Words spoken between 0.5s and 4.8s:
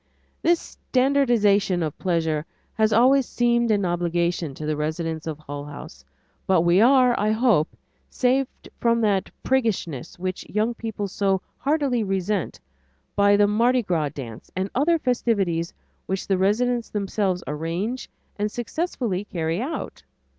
standardizing of pleasure has always seemed an obligation to the